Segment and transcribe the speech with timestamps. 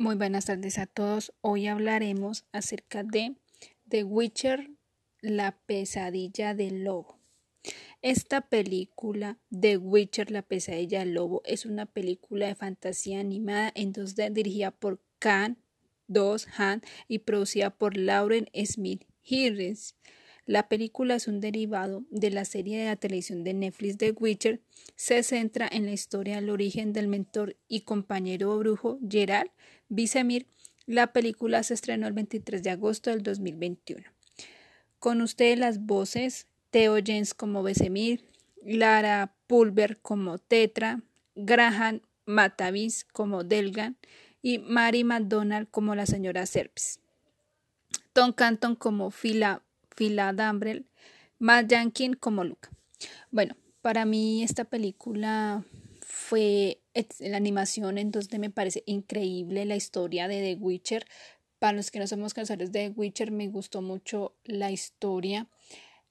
[0.00, 1.32] Muy buenas tardes a todos.
[1.40, 3.34] Hoy hablaremos acerca de
[3.88, 4.70] The Witcher,
[5.20, 7.18] la pesadilla del lobo.
[8.00, 13.92] Esta película, The Witcher, la pesadilla del lobo, es una película de fantasía animada en
[13.92, 15.58] 2D dirigida por Khan
[16.06, 19.96] Dos Han y producida por Lauren Smith Hirris.
[20.48, 24.62] La película es un derivado de la serie de la televisión de Netflix The Witcher.
[24.96, 29.50] Se centra en la historia del origen del mentor y compañero brujo Gerald
[29.90, 30.46] Vicemir.
[30.86, 34.06] La película se estrenó el 23 de agosto del 2021.
[34.98, 38.24] Con ustedes las voces Theo Jens como Vicemir,
[38.64, 41.02] Lara Pulver como Tetra,
[41.34, 43.98] Graham Matavis como Delgan
[44.40, 47.00] y Mary McDonald como la señora Serpis.
[48.14, 49.62] Tom Canton como Phila
[49.98, 50.86] Phila Dambrel,
[51.40, 52.70] Matt Jankin como Luca.
[53.32, 55.64] Bueno, para mí esta película
[56.02, 56.80] fue
[57.18, 61.04] la animación en donde me parece increíble la historia de The Witcher.
[61.58, 65.48] Para los que no somos conocedores de The Witcher, me gustó mucho la historia,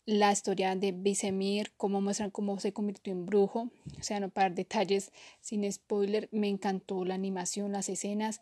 [0.06, 3.72] la historia de Vicemir, cómo muestran cómo se convirtió en brujo.
[3.98, 8.42] O sea, no para detalles sin spoiler, me encantó la animación, las escenas.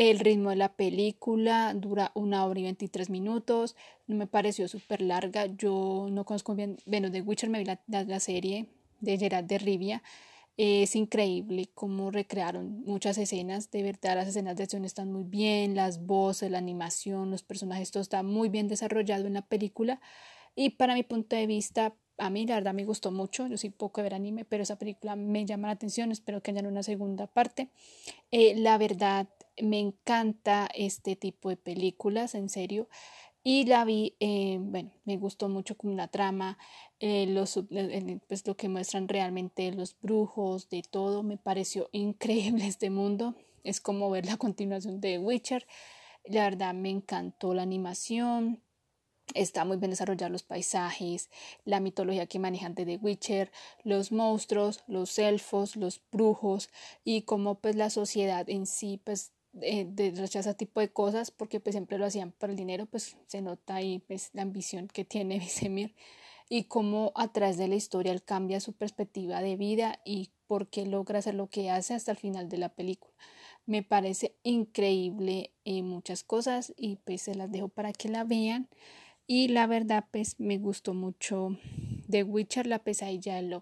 [0.00, 3.76] El ritmo de la película dura una hora y 23 minutos.
[4.06, 5.44] No me pareció súper larga.
[5.44, 6.78] Yo no conozco bien.
[6.86, 10.02] Bueno, de Witcher me vi la, la, serie de Gerard de Rivia.
[10.56, 13.70] Es increíble cómo recrearon muchas escenas.
[13.70, 15.74] De verdad, las escenas de acción están muy bien.
[15.74, 20.00] Las voces, la animación, los personajes, todo está muy bien desarrollado en la película.
[20.56, 23.46] Y para mi punto de vista, a mí la verdad me gustó mucho.
[23.48, 26.10] Yo soy poco de ver anime, pero esa película me llama la atención.
[26.10, 27.68] Espero que haya una segunda parte.
[28.30, 29.28] Eh, la verdad,
[29.62, 32.88] me encanta este tipo de películas, en serio.
[33.42, 36.58] Y la vi, eh, bueno, me gustó mucho con la trama,
[37.00, 37.26] eh,
[37.70, 43.34] eh, pues lo que muestran realmente los brujos, de todo, me pareció increíble este mundo.
[43.64, 45.66] Es como ver la continuación de Witcher.
[46.24, 48.62] La verdad me encantó la animación,
[49.34, 51.30] Está muy bien desarrollados los paisajes,
[51.64, 53.52] la mitología que manejan de The Witcher,
[53.84, 56.68] los monstruos, los elfos, los brujos
[57.04, 59.32] y cómo pues la sociedad en sí pues
[59.62, 63.16] eh, de rechaza tipo de cosas porque pues siempre lo hacían por el dinero pues
[63.26, 65.94] se nota ahí pues la ambición que tiene Vicemir
[66.48, 70.68] y cómo a través de la historia él cambia su perspectiva de vida y por
[70.68, 73.12] qué logra hacer lo que hace hasta el final de la película
[73.66, 78.68] me parece increíble eh, muchas cosas y pues se las dejo para que la vean
[79.32, 81.56] y la verdad, pues me gustó mucho
[82.08, 83.58] The Witcher, la pesadilla del lobo.